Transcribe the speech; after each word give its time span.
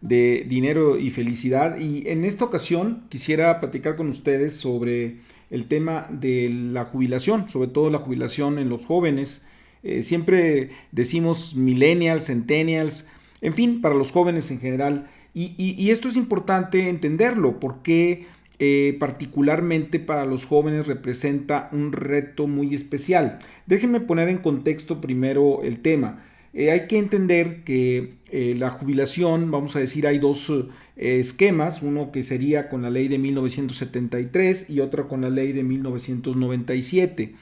de 0.00 0.46
dinero 0.48 0.98
y 0.98 1.10
felicidad 1.10 1.78
y 1.78 2.08
en 2.08 2.24
esta 2.24 2.44
ocasión 2.44 3.04
quisiera 3.08 3.58
platicar 3.60 3.96
con 3.96 4.08
ustedes 4.08 4.54
sobre 4.54 5.16
el 5.50 5.66
tema 5.66 6.06
de 6.10 6.48
la 6.50 6.84
jubilación, 6.84 7.48
sobre 7.48 7.68
todo 7.68 7.90
la 7.90 7.98
jubilación 7.98 8.58
en 8.58 8.68
los 8.68 8.84
jóvenes. 8.84 9.44
Eh, 9.82 10.02
siempre 10.02 10.70
decimos 10.92 11.56
millennials, 11.56 12.26
centennials, 12.26 13.08
en 13.40 13.54
fin, 13.54 13.80
para 13.80 13.94
los 13.94 14.12
jóvenes 14.12 14.50
en 14.50 14.60
general. 14.60 15.10
Y, 15.34 15.90
esto 15.90 16.08
es 16.08 16.16
importante 16.16 16.88
entenderlo 16.88 17.60
porque 17.60 18.26
eh, 18.58 18.96
particularmente 18.98 20.00
para 20.00 20.26
los 20.26 20.46
jóvenes 20.46 20.88
representa 20.88 21.68
un 21.70 21.92
reto 21.92 22.48
muy 22.48 22.74
especial. 22.74 23.38
Déjenme 23.66 24.00
poner 24.00 24.28
en 24.28 24.38
contexto 24.38 25.00
primero 25.00 25.62
el 25.62 25.80
tema. 25.80 26.24
Eh, 26.58 26.72
hay 26.72 26.88
que 26.88 26.98
entender 26.98 27.62
que 27.62 28.14
eh, 28.32 28.56
la 28.58 28.70
jubilación, 28.70 29.52
vamos 29.52 29.76
a 29.76 29.78
decir, 29.78 30.08
hay 30.08 30.18
dos 30.18 30.52
esquemas, 30.96 31.82
uno 31.82 32.10
que 32.10 32.24
sería 32.24 32.68
con 32.68 32.82
la 32.82 32.90
ley 32.90 33.06
de 33.06 33.18
1973 33.18 34.68
y 34.68 34.80
otro 34.80 35.06
con 35.06 35.20
la 35.20 35.30
ley 35.30 35.52
de 35.52 35.62
1997. 35.62 37.34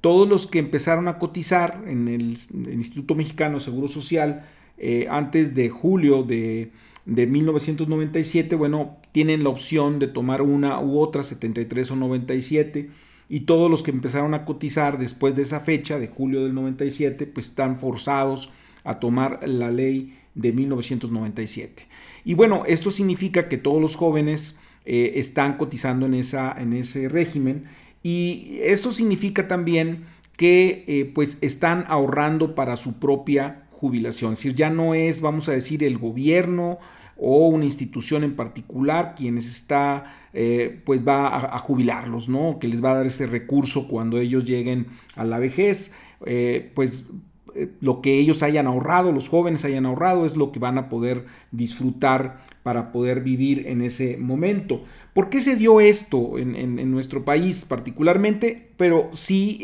Todos 0.00 0.26
los 0.26 0.46
que 0.46 0.60
empezaron 0.60 1.08
a 1.08 1.18
cotizar 1.18 1.84
en 1.86 2.08
el, 2.08 2.38
Instituto 2.72 3.14
Mexicano 3.14 3.58
de 3.58 3.64
Seguro 3.64 3.86
Social 3.86 4.46
antes 5.10 5.54
de 5.54 5.68
julio 5.68 6.22
de 6.22 6.70
de 7.06 7.26
1997, 7.26 8.56
bueno, 8.56 8.96
tienen 9.12 9.44
la 9.44 9.50
opción 9.50 9.98
de 9.98 10.08
tomar 10.08 10.42
una 10.42 10.80
u 10.80 10.98
otra, 10.98 11.22
73 11.22 11.90
o 11.90 11.96
97, 11.96 12.90
y 13.34 13.40
todos 13.40 13.68
los 13.68 13.82
que 13.82 13.90
empezaron 13.90 14.32
a 14.32 14.44
cotizar 14.44 14.96
después 14.96 15.34
de 15.34 15.42
esa 15.42 15.58
fecha, 15.58 15.98
de 15.98 16.06
julio 16.06 16.44
del 16.44 16.54
97, 16.54 17.26
pues 17.26 17.48
están 17.48 17.76
forzados 17.76 18.52
a 18.84 19.00
tomar 19.00 19.40
la 19.42 19.72
ley 19.72 20.16
de 20.36 20.52
1997. 20.52 21.88
Y 22.24 22.34
bueno, 22.34 22.62
esto 22.64 22.92
significa 22.92 23.48
que 23.48 23.58
todos 23.58 23.82
los 23.82 23.96
jóvenes 23.96 24.60
eh, 24.84 25.14
están 25.16 25.56
cotizando 25.56 26.06
en, 26.06 26.14
esa, 26.14 26.54
en 26.56 26.74
ese 26.74 27.08
régimen, 27.08 27.64
y 28.04 28.60
esto 28.62 28.92
significa 28.92 29.48
también 29.48 30.04
que 30.36 30.84
eh, 30.86 31.10
pues 31.12 31.38
están 31.40 31.86
ahorrando 31.88 32.54
para 32.54 32.76
su 32.76 33.00
propia 33.00 33.66
jubilación. 33.72 34.34
Es 34.34 34.38
decir, 34.38 34.54
ya 34.54 34.70
no 34.70 34.94
es, 34.94 35.20
vamos 35.20 35.48
a 35.48 35.52
decir, 35.52 35.82
el 35.82 35.98
gobierno 35.98 36.78
o 37.16 37.48
una 37.48 37.64
institución 37.64 38.24
en 38.24 38.34
particular 38.34 39.14
quienes 39.16 39.48
está, 39.48 40.14
eh, 40.32 40.80
pues 40.84 41.06
va 41.06 41.54
a, 41.54 41.58
jubilarlos, 41.58 42.28
¿no? 42.28 42.58
Que 42.58 42.68
les 42.68 42.82
va 42.82 42.92
a 42.92 42.96
dar 42.96 43.06
ese 43.06 43.26
recurso 43.26 43.88
cuando 43.88 44.18
ellos 44.18 44.44
lleguen 44.44 44.86
a 45.14 45.24
la 45.24 45.38
vejez. 45.38 45.92
Eh, 46.26 46.72
pues 46.74 47.04
eh, 47.54 47.70
lo 47.80 48.00
que 48.00 48.18
ellos 48.18 48.42
hayan 48.42 48.66
ahorrado, 48.66 49.12
los 49.12 49.28
jóvenes 49.28 49.64
hayan 49.64 49.86
ahorrado, 49.86 50.26
es 50.26 50.36
lo 50.36 50.50
que 50.50 50.58
van 50.58 50.78
a 50.78 50.88
poder 50.88 51.26
disfrutar 51.52 52.42
para 52.62 52.92
poder 52.92 53.20
vivir 53.20 53.66
en 53.66 53.80
ese 53.82 54.16
momento. 54.16 54.82
¿Por 55.12 55.28
qué 55.28 55.40
se 55.40 55.54
dio 55.54 55.80
esto 55.80 56.38
en, 56.38 56.90
nuestro 56.90 57.24
país 57.24 57.64
particularmente? 57.64 58.70
Pero 58.76 59.10
sí 59.12 59.60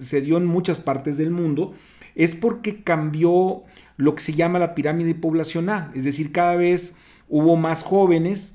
se 0.00 0.20
dio 0.20 0.38
en 0.38 0.46
muchas 0.46 0.80
partes 0.80 1.18
del 1.18 1.30
mundo 1.30 1.74
es 2.18 2.34
porque 2.34 2.82
cambió 2.82 3.62
lo 3.96 4.14
que 4.14 4.20
se 4.20 4.34
llama 4.34 4.58
la 4.58 4.74
pirámide 4.74 5.14
poblacional, 5.14 5.90
es 5.94 6.04
decir, 6.04 6.30
cada 6.32 6.56
vez 6.56 6.96
hubo 7.28 7.56
más 7.56 7.82
jóvenes, 7.82 8.50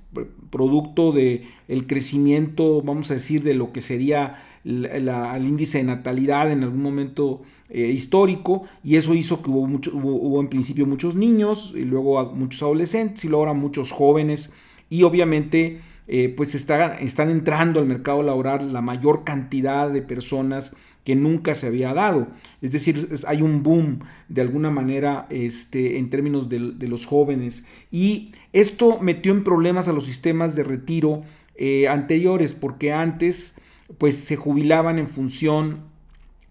producto 0.51 1.11
del 1.11 1.45
el 1.67 1.87
crecimiento, 1.87 2.83
vamos 2.83 3.09
a 3.09 3.15
decir, 3.15 3.41
de 3.41 3.55
lo 3.55 3.71
que 3.71 3.81
sería 3.81 4.43
el 4.63 5.45
índice 5.45 5.79
de 5.79 5.85
natalidad 5.85 6.51
en 6.51 6.63
algún 6.63 6.83
momento 6.83 7.41
eh, 7.69 7.87
histórico, 7.87 8.63
y 8.83 8.97
eso 8.97 9.13
hizo 9.15 9.41
que 9.41 9.49
hubo, 9.49 9.65
mucho, 9.65 9.91
hubo, 9.95 10.39
en 10.39 10.49
principio 10.49 10.85
muchos 10.85 11.15
niños, 11.15 11.73
y 11.75 11.83
luego 11.83 12.31
muchos 12.33 12.61
adolescentes, 12.61 13.25
y 13.25 13.29
luego 13.29 13.45
ahora 13.45 13.59
muchos 13.59 13.91
jóvenes, 13.91 14.53
y 14.89 15.03
obviamente 15.03 15.79
eh, 16.07 16.33
pues 16.35 16.53
están, 16.55 16.97
entrando 17.29 17.79
al 17.79 17.85
mercado 17.85 18.23
laboral 18.23 18.73
la 18.73 18.81
mayor 18.81 19.23
cantidad 19.23 19.89
de 19.89 20.01
personas 20.01 20.75
que 21.03 21.15
nunca 21.15 21.55
se 21.55 21.67
había 21.67 21.93
dado. 21.93 22.27
Es 22.61 22.71
decir, 22.71 23.09
hay 23.27 23.41
un 23.41 23.63
boom 23.63 23.99
de 24.27 24.41
alguna 24.41 24.69
manera 24.69 25.27
este, 25.29 25.97
en 25.97 26.09
términos 26.09 26.49
de, 26.49 26.59
los 26.87 27.05
jóvenes. 27.05 27.65
Y 27.91 28.31
esto 28.51 28.99
metió 28.99 29.31
en 29.31 29.43
problemas 29.43 29.87
a 29.87 29.93
los 29.93 30.05
sistemas 30.05 30.55
de 30.55 30.63
retiro 30.63 31.23
eh, 31.55 31.87
anteriores, 31.87 32.53
porque 32.53 32.91
antes 32.93 33.55
pues 33.97 34.15
se 34.17 34.35
jubilaban 34.35 34.97
en 34.97 35.07
función 35.07 35.92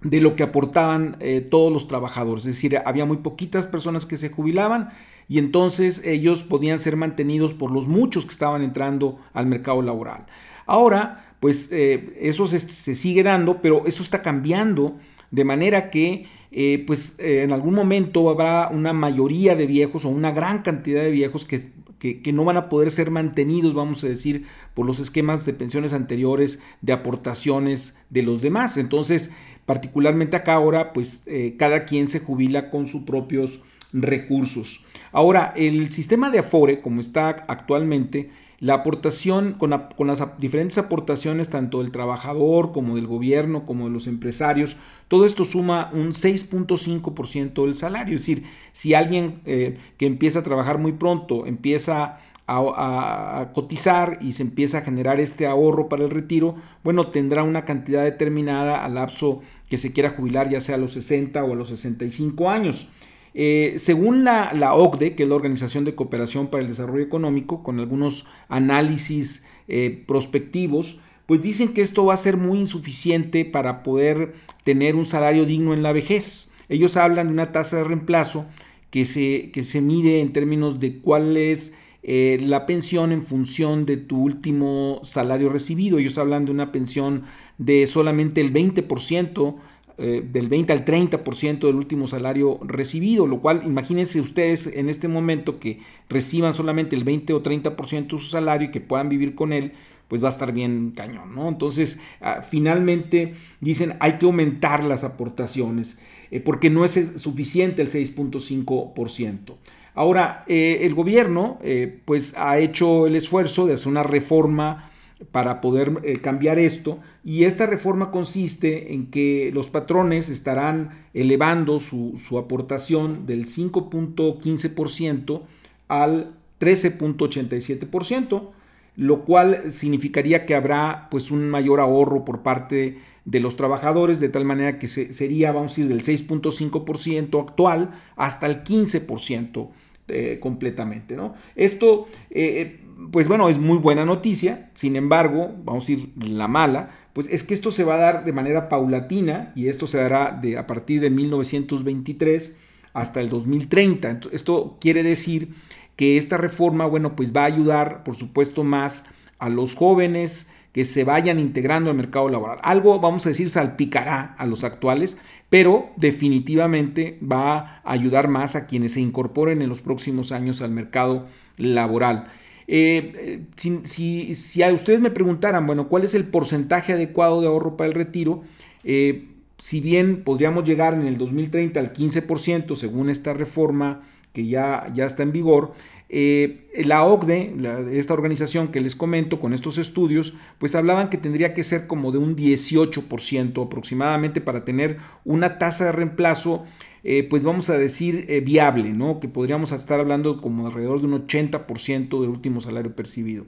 de 0.03 0.21
lo 0.21 0.37
que 0.37 0.43
aportaban 0.43 1.17
eh, 1.21 1.41
todos 1.41 1.73
los 1.73 1.89
trabajadores. 1.89 2.47
Es 2.47 2.55
decir, 2.55 2.79
había 2.85 3.05
muy 3.05 3.19
poquitas 3.19 3.67
personas 3.67 4.07
que 4.07 4.17
se 4.17 4.29
jubilaban 4.29 4.91
y 5.29 5.39
entonces 5.39 6.05
ellos 6.05 6.43
podían 6.43 6.79
ser 6.79 6.97
mantenidos 6.97 7.55
por 7.55 7.71
los 7.71 7.89
muchos 7.89 8.25
que 8.25 8.33
estaban 8.33 8.63
entrando 8.63 9.19
al 9.33 9.47
mercado 9.47 9.83
laboral. 9.83 10.27
Ahora, 10.67 11.35
pues 11.41 11.71
eh, 11.73 12.17
eso 12.21 12.47
se, 12.47 12.59
sigue 12.59 13.23
dando, 13.23 13.61
pero 13.63 13.87
eso 13.87 14.03
está 14.03 14.23
cambiando 14.23 14.97
de 15.31 15.45
manera 15.45 15.91
que 15.91 16.27
eh, 16.51 16.85
pues 16.87 17.17
en 17.19 17.51
algún 17.53 17.75
momento 17.75 18.29
habrá 18.29 18.69
una 18.69 18.93
mayoría 18.93 19.57
de 19.57 19.67
viejos 19.67 20.05
o 20.05 20.11
una 20.11 20.33
gran 20.33 20.63
cantidad 20.63 21.03
de 21.03 21.11
viejos 21.11 21.47
que, 21.47 21.71
que, 22.03 22.33
no 22.33 22.45
van 22.45 22.57
a 22.57 22.69
poder 22.69 22.91
ser 22.91 23.13
mantenidos, 23.13 23.75
vamos 23.75 24.03
a 24.03 24.09
decir, 24.09 24.47
por 24.75 24.85
los 24.85 24.99
esquemas 24.99 25.47
de 25.47 25.53
pensiones 25.53 25.93
anteriores 25.93 26.61
de 26.81 26.93
aportaciones 26.93 27.97
de 28.11 28.23
los 28.23 28.43
demás. 28.43 28.77
Entonces, 28.77 29.31
particularmente 29.67 30.37
acá 30.37 30.55
ahora, 30.55 30.93
pues 30.93 31.25
cada 31.59 31.85
quien 31.85 32.09
se 32.09 32.21
jubila 32.21 32.71
con 32.71 32.87
sus 32.87 33.03
propios 33.03 33.61
recursos. 33.93 34.85
Ahora, 35.13 35.53
el 35.57 35.91
sistema 35.91 36.31
de 36.31 36.39
Afore, 36.39 36.81
como 36.81 37.01
está 37.01 37.29
actualmente, 37.29 38.31
la 38.63 38.75
aportación, 38.75 39.55
con, 39.55 39.71
las 39.71 40.39
diferentes 40.39 40.79
aportaciones 40.79 41.51
tanto 41.51 41.83
del 41.83 41.91
trabajador 41.91 42.71
como 42.71 42.95
del 42.95 43.09
gobierno, 43.09 43.67
como 43.67 43.87
de 43.87 43.91
los 43.91 44.07
empresarios, 44.07 44.77
todo 45.09 45.27
esto 45.27 45.45
suma 45.45 45.91
un 45.93 46.13
6.5% 46.13 47.65
del 47.65 47.75
salario. 47.75 48.15
Es 48.15 48.23
decir, 48.23 48.45
si 48.71 48.95
alguien 48.95 49.41
eh, 49.47 49.79
que 49.99 50.07
empieza 50.07 50.39
a 50.39 50.43
trabajar 50.45 50.79
muy 50.79 50.93
pronto 50.93 51.45
empieza 51.47 52.21
a, 52.47 53.51
cotizar 53.55 54.19
y 54.21 54.33
se 54.33 54.43
empieza 54.43 54.79
a 54.79 54.83
generar 54.83 55.21
este 55.21 55.47
ahorro 55.47 55.89
para 55.89 56.05
el 56.05 56.11
retiro, 56.11 56.57
bueno, 56.83 57.09
tendrá 57.09 57.43
una 57.43 57.65
cantidad 57.65 58.05
determinada 58.05 58.85
al 58.85 58.95
lapso 58.95 59.43
que 59.69 59.79
se 59.79 59.93
quiera 59.93 60.11
jubilar, 60.11 60.51
ya 60.51 60.61
sea 60.61 60.75
a 60.75 60.79
los 60.79 60.93
60 60.93 61.43
o 61.45 61.53
a 61.53 61.57
los 61.57 61.69
65 61.69 62.51
años. 62.51 62.91
Eh, 63.35 63.75
según 63.79 64.25
la, 64.25 64.75
OCDE, 64.75 65.15
que 65.15 65.23
es 65.23 65.29
la 65.29 65.37
Organización 65.37 65.85
de 65.85 65.95
Cooperación 65.95 66.49
para 66.49 66.63
el 66.63 66.69
Desarrollo 66.69 67.05
Económico, 67.05 67.63
con 67.63 67.81
algunos 67.81 68.27
análisis 68.49 69.47
eh, 69.69 70.05
prospectivos, 70.07 71.01
pues 71.27 71.41
dicen 71.41 71.73
que 71.73 71.81
esto 71.81 72.05
va 72.05 72.15
a 72.15 72.19
ser 72.19 72.37
muy 72.37 72.59
insuficiente 72.59 73.45
para 73.45 73.83
poder 73.83 74.35
tener 74.65 74.97
un 74.97 75.07
salario 75.07 75.47
digno 75.47 75.73
en 75.73 75.83
la 75.83 75.93
vejez. 75.93 76.51
Ellos 76.69 76.97
hablan 76.97 77.29
de 77.29 77.33
una 77.33 77.53
tasa 77.53 77.79
de 77.79 77.85
reemplazo 77.85 78.47
que 78.91 79.07
se, 79.07 79.51
que 79.53 79.63
se 79.63 79.81
mide 79.81 80.21
en 80.21 80.33
términos 80.33 80.79
de 80.79 80.99
cuál 80.99 81.37
es 81.37 81.75
eh, 82.03 82.39
la 82.41 82.67
pensión 82.67 83.13
en 83.13 83.23
función 83.23 83.87
de 83.87 83.97
tu 83.97 84.23
último 84.23 85.01
salario 85.05 85.51
recibido. 85.51 85.99
Ellos 85.99 86.19
hablan 86.19 86.45
de 86.45 86.51
una 86.51 86.73
pensión 86.73 87.25
de 87.59 87.87
solamente 87.87 88.41
el 88.41 88.53
20% 88.53 89.57
eh, 89.99 90.27
del 90.27 90.49
20 90.49 90.73
al 90.73 90.85
30% 90.85 91.61
del 91.61 91.77
último 91.77 92.07
salario 92.07 92.59
recibido, 92.63 93.27
lo 93.27 93.41
cual 93.41 93.63
imagínense 93.65 94.21
ustedes 94.21 94.67
en 94.67 94.89
este 94.89 95.07
momento 95.07 95.61
que 95.61 95.81
reciban 96.09 96.55
solamente 96.55 96.97
el 96.97 97.05
20 97.05 97.35
o 97.35 97.43
30% 97.43 98.03
de 98.05 98.19
su 98.19 98.19
salario 98.19 98.69
y 98.69 98.71
que 98.71 98.81
puedan 98.81 99.09
vivir 99.09 99.35
con 99.35 99.53
él, 99.53 99.73
pues 100.09 100.23
va 100.23 100.29
a 100.29 100.31
estar 100.31 100.53
bien 100.53 100.93
cañón, 100.97 101.35
¿no? 101.35 101.49
Entonces, 101.49 102.01
ah, 102.21 102.43
finalmente 102.43 103.35
dicen 103.61 103.95
hay 104.01 104.15
que 104.15 104.27
aumentar 104.27 104.83
las 104.83 105.05
aportaciones 105.05 105.99
eh, 106.31 106.41
porque 106.41 106.71
no 106.71 106.85
es 106.85 106.93
suficiente 107.17 107.83
el 107.83 107.91
6.5%. 107.91 109.57
Ahora, 109.95 110.45
eh, 110.47 110.81
el 110.83 110.95
gobierno 110.95 111.59
pues 112.05 112.35
ha 112.37 112.59
hecho 112.59 113.07
el 113.07 113.17
esfuerzo 113.17 113.67
de 113.67 113.75
hacer 113.75 113.89
una 113.89 114.03
reforma 114.03 114.91
para 115.31 115.61
poder 115.61 116.01
eh, 116.03 116.17
cambiar 116.19 116.59
esto. 116.59 116.99
Y 117.25 117.45
esta 117.45 117.67
reforma 117.67 118.11
consiste 118.11 118.95
en 118.95 119.07
que 119.07 119.53
los 119.55 119.71
patrones 119.71 120.29
estarán 120.29 121.07
elevando 121.15 121.79
su, 121.79 122.19
aportación 122.39 123.27
del 123.27 123.47
5.15% 123.47 125.43
al 125.89 126.35
13.87%, 126.61 128.49
lo 128.97 129.25
cual 129.25 129.73
significaría 129.73 130.45
que 130.45 130.55
habrá 130.55 131.09
pues 131.11 131.31
un 131.31 131.49
mayor 131.49 131.81
ahorro 131.81 132.25
por 132.25 132.43
parte 132.43 132.99
de 133.25 133.41
los 133.41 133.57
trabajadores, 133.57 134.21
de 134.21 134.29
tal 134.29 134.45
manera 134.45 134.79
que 134.79 134.89
sería, 134.89 135.53
vamos 135.53 135.73
a 135.73 135.75
decir, 135.77 135.89
del 135.89 136.03
6.5% 136.03 137.41
actual 137.41 137.93
hasta 138.17 138.47
el 138.47 138.65
15% 138.65 139.69
eh, 140.09 140.39
completamente. 140.41 141.17
¿no? 141.17 141.35
Esto, 141.55 142.09
eh, 142.31 142.81
pues 143.11 143.29
bueno, 143.29 143.49
es 143.49 143.59
muy 143.59 143.79
buena 143.79 144.05
noticia, 144.05 144.71
sin 144.75 144.97
embargo, 144.97 145.53
vamos 145.65 145.89
a 145.89 145.93
ir 145.93 146.11
la 146.17 146.49
mala, 146.49 146.91
pues 147.13 147.29
es 147.31 147.45
que 147.45 147.55
esto 147.55 147.71
se 147.71 147.85
va 147.85 147.95
a 147.95 147.99
dar 147.99 148.25
de 148.25 148.33
manera 148.33 148.69
paulatina 148.69 149.53
y 149.55 149.69
esto 149.69 149.87
se 149.87 149.99
dará 149.99 150.39
de, 150.43 150.59
a 150.59 150.67
partir 150.67 151.01
de 151.01 151.11
1923 151.11 152.59
hasta 152.93 153.21
el 153.21 153.29
2030. 153.29 154.21
Esto 154.33 154.77
quiere 154.81 155.03
decir 155.03 155.55
que 155.97 156.17
esta 156.17 156.37
reforma, 156.37 156.87
bueno, 156.87 157.17
pues 157.17 157.35
va 157.35 157.43
a 157.43 157.47
ayudar, 157.47 158.05
por 158.05 158.17
supuesto, 158.17 158.65
más 158.65 159.05
a 159.39 159.49
los 159.49 159.75
jóvenes 159.75 160.49
que 160.73 160.85
se 160.85 161.05
vayan 161.05 161.39
integrando 161.39 161.91
al 161.91 161.97
mercado 161.97 162.29
laboral. 162.29 162.59
Algo, 162.63 162.99
vamos 162.99 163.27
a 163.27 163.29
decir, 163.29 163.51
salpicará 163.51 164.35
a 164.39 164.47
los 164.47 164.65
actuales, 164.65 165.19
pero 165.51 165.91
definitivamente 165.97 167.19
va 167.21 167.83
a 167.85 167.93
ayudar 167.93 168.29
más 168.29 168.57
a 168.57 168.67
quienes 168.67 168.95
se 168.95 169.01
incorporen 169.01 169.61
en 169.61 169.69
los 169.69 169.83
próximos 169.83 170.33
años 170.33 170.63
al 170.63 170.71
mercado 170.71 171.27
laboral. 171.59 172.29
Eh, 172.69 173.45
si, 173.57 174.35
si, 174.35 174.63
a 174.63 174.73
ustedes 174.73 175.03
me 175.03 175.11
preguntaran, 175.11 175.67
bueno, 175.67 175.89
¿cuál 175.89 176.05
es 176.05 176.15
el 176.15 176.25
porcentaje 176.25 176.95
adecuado 176.95 177.43
de 177.43 177.49
ahorro 177.49 177.77
para 177.77 177.89
el 177.89 177.95
retiro? 177.95 178.43
Eh, 178.85 179.29
si 179.59 179.81
bien 179.81 180.25
podríamos 180.25 180.65
llegar 180.65 180.95
en 180.95 181.07
el 181.07 181.19
2030 181.19 181.79
al 181.79 181.93
15% 181.93 182.75
según 182.75 183.11
esta 183.11 183.33
reforma 183.35 184.03
que 184.33 184.47
ya, 184.47 184.91
ya 184.95 185.05
está 185.07 185.23
en 185.23 185.33
vigor, 185.33 185.75
eh, 186.15 186.69
la 186.85 187.07
OCDE, 187.07 187.55
esta 187.93 188.13
organización 188.13 188.69
que 188.69 188.81
les 188.81 188.95
comento 188.95 189.41
con 189.41 189.55
estos 189.55 189.79
estudios, 189.79 190.35
pues 190.59 190.75
hablaban 190.75 191.09
que 191.09 191.17
tendría 191.17 191.55
que 191.55 191.63
ser 191.63 191.87
como 191.87 192.13
de 192.13 192.19
un 192.19 192.37
18% 192.37 193.65
aproximadamente 193.65 194.43
para 194.43 194.63
tener 194.63 194.99
una 195.25 195.57
tasa 195.59 195.87
de 195.87 195.93
reemplazo, 195.93 196.67
eh, 197.03 197.27
pues 197.31 197.45
vamos 197.45 197.71
a 197.71 197.79
decir 197.79 198.27
eh, 198.29 198.43
viable, 198.43 198.93
¿no? 198.93 199.21
Que 199.21 199.29
podríamos 199.29 199.73
estar 199.73 200.01
hablando 200.01 200.43
como 200.43 200.67
alrededor 200.67 201.01
de 201.01 201.07
un 201.07 201.27
80% 201.27 202.21
del 202.21 202.29
último 202.29 202.61
salario 202.61 202.95
percibido. 202.95 203.47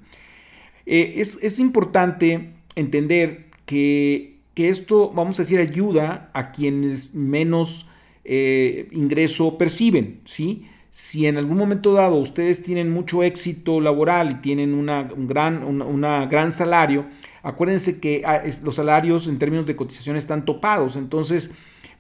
Es, 0.86 1.38
es, 1.42 1.58
importante 1.60 2.54
entender 2.76 3.50
que, 3.66 4.38
que, 4.54 4.70
esto, 4.70 5.12
vamos 5.14 5.38
a 5.38 5.42
decir, 5.42 5.60
ayuda 5.60 6.31
a 6.32 6.50
quienes 6.50 7.14
menos 7.14 7.90
ingreso 8.25 9.58
perciben, 9.58 10.20
¿sí? 10.25 10.66
Si 10.94 11.26
en 11.26 11.38
algún 11.38 11.58
momento 11.58 11.93
dado 11.93 12.14
ustedes 12.14 12.62
tienen 12.62 12.88
mucho 12.88 13.25
éxito 13.25 13.81
laboral 13.81 14.31
y 14.31 14.35
tienen 14.37 14.73
una, 14.75 15.08
un 15.17 15.26
gran, 15.26 16.29
gran 16.31 16.52
salario, 16.52 17.06
acuérdense 17.43 17.99
que 17.99 18.23
ah, 18.25 18.43
los 18.62 18.76
salarios 18.76 19.26
en 19.26 19.41
términos 19.41 19.67
de 19.67 19.75
cotización 19.75 20.17
están 20.17 20.44
topados. 20.44 20.94
Entonces, 20.94 21.50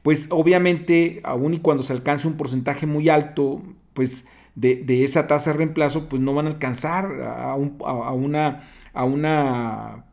pues 0.02 0.28
obviamente, 0.30 1.20
aun 1.24 1.54
y 1.54 1.58
cuando 1.58 1.82
se 1.82 1.92
alcance 1.92 2.28
un 2.28 2.36
porcentaje 2.36 2.86
muy 2.86 3.08
alto, 3.08 3.62
pues 3.94 4.28
de, 4.54 4.84
esa 5.02 5.26
tasa 5.26 5.50
de 5.50 5.56
reemplazo, 5.56 6.08
pues 6.08 6.22
no 6.22 6.32
van 6.32 6.46
a 6.46 6.50
alcanzar 6.50 7.20
a, 7.20 7.56
una, 7.56 8.62
a 8.92 9.04
una 9.04 10.04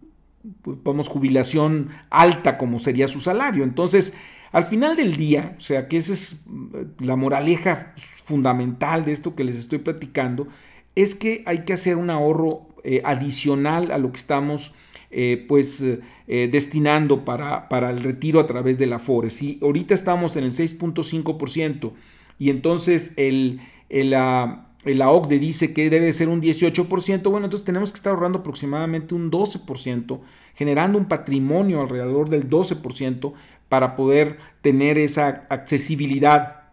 pues, 0.64 1.08
jubilación 1.08 1.90
alta 2.10 2.58
como 2.58 2.80
sería 2.80 3.08
su 3.08 3.20
salario. 3.20 3.64
Entonces, 3.64 4.16
al 4.52 4.64
final 4.64 4.96
del 4.96 5.16
día, 5.16 5.56
o 5.58 5.62
sea, 5.62 5.88
que 5.88 5.98
esa 5.98 6.14
es 6.14 6.44
mm, 6.46 6.76
la 7.06 7.16
moraleja 7.16 7.94
fundamental 8.24 9.06
de 9.06 9.14
esto 9.14 9.36
que 9.36 9.44
les 9.44 9.58
estoy 9.58 9.80
platicando, 9.80 10.48
es 10.96 11.16
que 11.16 11.44
hay 11.46 11.60
que 11.60 11.74
hacer 11.74 11.96
un 11.96 12.10
ahorro 12.10 12.68
eh, 12.84 13.02
adicional 13.06 13.92
a 13.92 13.98
lo 13.98 14.12
que 14.12 14.18
estamos 14.18 14.74
eh, 15.10 15.46
pues 15.48 15.82
eh, 15.82 16.50
destinando 16.52 17.26
para, 17.26 17.68
para, 17.70 17.90
el 17.90 18.02
retiro 18.02 18.40
a 18.40 18.48
través 18.48 18.78
de 18.78 18.88
la 18.88 19.00
FORE. 19.00 19.30
Si 19.30 19.60
ahorita 19.62 19.94
estamos 19.94 20.36
en 20.36 20.46
el 20.46 20.52
6.5% 20.52 21.92
y 22.40 22.50
entonces 22.50 23.14
el, 23.18 23.62
la, 23.90 24.70
la 24.86 25.12
OCDE 25.12 25.40
dice 25.40 25.74
que 25.74 25.90
debe 25.90 26.12
ser 26.14 26.30
un 26.30 26.42
18%, 26.42 27.30
bueno, 27.30 27.46
entonces 27.46 27.66
tenemos 27.66 27.92
que 27.92 27.98
estar 27.98 28.14
ahorrando 28.14 28.40
aproximadamente 28.40 29.14
un 29.14 29.30
12%, 29.30 30.20
generando 30.56 30.98
un 30.98 31.06
patrimonio 31.06 31.82
alrededor 31.82 32.30
del 32.30 32.50
12% 32.50 33.34
para 33.72 33.96
poder 33.96 34.38
tener 34.62 34.98
esa 34.98 35.48
accesibilidad 35.50 36.64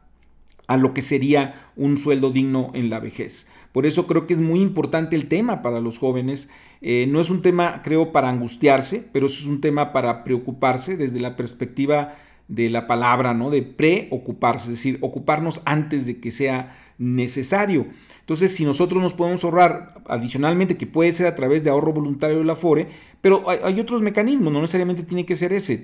a 0.67 0.77
lo 0.77 0.95
que 0.95 1.01
sería 1.01 1.71
un 1.77 1.97
sueldo 1.97 2.33
digno 2.33 2.73
en 2.75 2.91
la 2.91 2.99
vejez. 2.99 3.47
Por 3.71 3.87
eso 3.87 4.09
creo 4.09 4.27
que 4.27 4.35
es 4.35 4.41
muy 4.41 4.61
importante 4.61 5.15
el 5.15 5.29
tema 5.29 5.63
para 5.63 5.79
los 5.79 6.01
jóvenes. 6.01 6.51
Eh, 6.81 7.07
no 7.09 7.21
es 7.21 7.31
un 7.31 7.41
tema, 7.41 7.83
creo, 7.85 8.11
para 8.11 8.31
angustiarse, 8.31 9.09
pero 9.13 9.27
es 9.27 9.47
un 9.47 9.61
tema 9.61 9.93
para 9.93 10.25
preocuparse 10.25 10.97
desde 10.97 11.21
la 11.21 11.37
perspectiva 11.37 12.17
de 12.49 12.69
la 12.69 12.89
palabra, 12.89 13.33
¿no? 13.33 13.51
De 13.51 13.63
preocuparse, 13.63 14.65
es 14.65 14.79
decir, 14.79 14.99
ocuparnos 15.01 15.63
antes 15.67 16.05
de 16.05 16.19
que 16.19 16.33
sea 16.33 16.77
necesario. 16.99 17.87
Entonces, 18.21 18.55
si 18.55 18.65
nosotros 18.67 19.01
nos 19.01 19.15
podemos 19.15 19.43
ahorrar 19.43 20.03
adicionalmente, 20.07 20.77
que 20.77 20.87
puede 20.87 21.13
ser 21.13 21.27
a 21.27 21.35
través 21.35 21.65
de 21.65 21.71
ahorro 21.71 21.95
voluntario 21.95 22.39
de 22.39 22.45
la 22.45 22.57
FORE, 22.57 22.89
pero 23.23 23.49
hay, 23.49 23.81
otros 23.81 24.03
mecanismos, 24.03 24.53
no 24.53 24.61
necesariamente 24.61 25.03
tiene 25.03 25.25
que 25.25 25.35
ser 25.35 25.53
ese, 25.53 25.81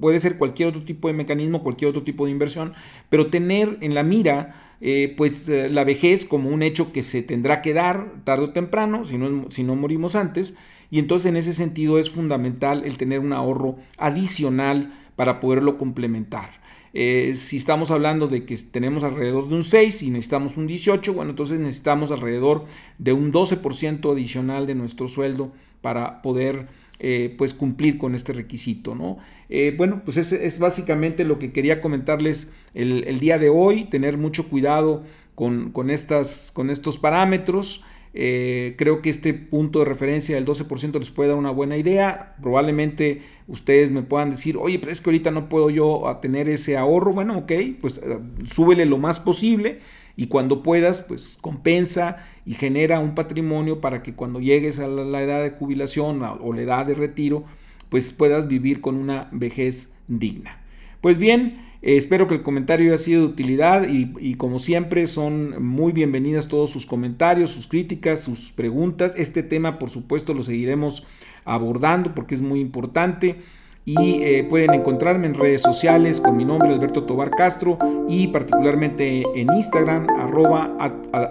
puede 0.00 0.18
ser 0.18 0.38
cualquier 0.38 0.68
otro 0.68 0.82
tipo 0.82 1.08
de 1.08 1.14
mecanismo, 1.14 1.62
cualquier 1.62 1.90
otro 1.90 2.02
tipo 2.02 2.24
de 2.24 2.30
inversión, 2.30 2.72
pero 3.10 3.26
tener 3.26 3.76
en 3.82 3.94
la 3.94 4.02
mira 4.04 4.76
eh, 4.80 5.14
pues 5.16 5.48
eh, 5.48 5.68
la 5.68 5.84
vejez 5.84 6.24
como 6.24 6.48
un 6.48 6.62
hecho 6.62 6.92
que 6.92 7.04
se 7.04 7.22
tendrá 7.22 7.62
que 7.62 7.72
dar 7.72 8.14
tarde 8.24 8.46
o 8.46 8.50
temprano, 8.50 9.04
si 9.04 9.16
no, 9.18 9.50
si 9.50 9.62
no 9.62 9.76
morimos 9.76 10.16
antes, 10.16 10.54
y 10.90 10.98
entonces 10.98 11.28
en 11.28 11.36
ese 11.36 11.52
sentido 11.52 11.98
es 11.98 12.10
fundamental 12.10 12.84
el 12.84 12.96
tener 12.96 13.20
un 13.20 13.32
ahorro 13.32 13.76
adicional 13.96 14.92
para 15.14 15.40
poderlo 15.40 15.78
complementar. 15.78 16.61
Eh, 16.94 17.34
si 17.36 17.56
estamos 17.56 17.90
hablando 17.90 18.28
de 18.28 18.44
que 18.44 18.56
tenemos 18.56 19.02
alrededor 19.02 19.48
de 19.48 19.54
un 19.54 19.62
6 19.62 20.02
y 20.02 20.10
necesitamos 20.10 20.56
un 20.56 20.66
18, 20.66 21.14
bueno, 21.14 21.30
entonces 21.30 21.58
necesitamos 21.58 22.10
alrededor 22.10 22.66
de 22.98 23.12
un 23.12 23.32
12% 23.32 24.12
adicional 24.12 24.66
de 24.66 24.74
nuestro 24.74 25.08
sueldo 25.08 25.52
para 25.80 26.20
poder 26.22 26.68
eh, 26.98 27.34
pues 27.36 27.54
cumplir 27.54 27.98
con 27.98 28.14
este 28.14 28.32
requisito, 28.32 28.94
¿no? 28.94 29.18
Eh, 29.48 29.74
bueno, 29.76 30.02
pues 30.04 30.18
es, 30.18 30.58
básicamente 30.58 31.24
lo 31.24 31.38
que 31.38 31.50
quería 31.50 31.80
comentarles 31.80 32.52
el, 32.74 33.18
día 33.18 33.38
de 33.38 33.48
hoy, 33.48 33.84
tener 33.84 34.18
mucho 34.18 34.48
cuidado 34.48 35.02
con, 35.34 35.72
con, 35.72 35.90
estas, 35.90 36.52
con 36.54 36.70
estos 36.70 36.98
parámetros. 36.98 37.84
Eh, 38.14 38.74
creo 38.76 39.00
que 39.00 39.08
este 39.08 39.32
punto 39.32 39.78
de 39.78 39.86
referencia 39.86 40.34
del 40.34 40.44
12% 40.44 40.98
les 40.98 41.10
puede 41.10 41.30
dar 41.30 41.38
una 41.38 41.50
buena 41.50 41.76
idea. 41.76 42.34
Probablemente 42.42 43.22
ustedes 43.48 43.90
me 43.90 44.02
puedan 44.02 44.30
decir, 44.30 44.56
oye, 44.58 44.78
pero 44.78 44.92
es 44.92 45.00
que 45.00 45.10
ahorita 45.10 45.30
no 45.30 45.48
puedo 45.48 45.70
yo 45.70 46.18
tener 46.20 46.48
ese 46.48 46.76
ahorro. 46.76 47.12
Bueno, 47.12 47.38
ok, 47.38 47.52
pues 47.80 47.98
eh, 47.98 48.18
súbele 48.44 48.84
lo 48.84 48.98
más 48.98 49.20
posible 49.20 49.80
y 50.16 50.26
cuando 50.26 50.62
puedas, 50.62 51.02
pues 51.02 51.38
compensa 51.40 52.24
y 52.44 52.54
genera 52.54 53.00
un 53.00 53.14
patrimonio 53.14 53.80
para 53.80 54.02
que 54.02 54.14
cuando 54.14 54.40
llegues 54.40 54.78
a 54.78 54.86
la, 54.86 55.22
edad 55.22 55.42
de 55.42 55.50
jubilación 55.50 56.22
o 56.22 56.52
la 56.52 56.62
edad 56.62 56.86
de 56.86 56.94
retiro, 56.94 57.44
pues 57.88 58.10
puedas 58.10 58.48
vivir 58.48 58.80
con 58.80 58.96
una 58.96 59.28
vejez 59.32 59.92
digna. 60.08 60.60
Pues 61.00 61.18
bien, 61.18 61.71
eh, 61.82 61.96
espero 61.96 62.28
que 62.28 62.34
el 62.34 62.42
comentario 62.42 62.88
haya 62.88 62.98
sido 62.98 63.22
de 63.22 63.26
utilidad 63.26 63.86
y, 63.88 64.34
como 64.36 64.58
siempre 64.60 65.06
son 65.08 65.62
muy 65.62 65.92
bienvenidas 65.92 66.48
todos 66.48 66.70
sus 66.70 66.86
comentarios, 66.86 67.50
sus 67.50 67.66
críticas, 67.66 68.20
sus 68.20 68.52
preguntas. 68.52 69.14
Este 69.16 69.42
tema 69.42 69.78
por 69.78 69.90
supuesto 69.90 70.32
lo 70.32 70.42
seguiremos 70.42 71.06
abordando 71.44 72.14
porque 72.14 72.34
es 72.34 72.40
muy 72.40 72.60
importante. 72.60 73.40
Y 73.84 74.22
eh, 74.22 74.46
pueden 74.48 74.74
encontrarme 74.74 75.26
en 75.26 75.34
redes 75.34 75.60
sociales 75.60 76.20
con 76.20 76.36
mi 76.36 76.44
nombre 76.44 76.68
Alberto 76.72 77.02
Tobar 77.02 77.30
Castro 77.30 77.78
y 78.08 78.28
particularmente 78.28 79.24
en 79.34 79.52
Instagram 79.52 80.06
arroba 80.20 80.76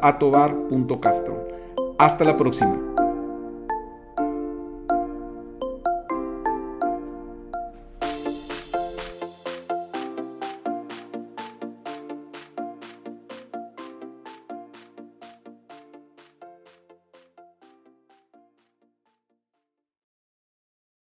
atobar.castro. 0.02 1.48
Hasta 1.98 2.26
la 2.26 2.36
próxima. 2.36 3.11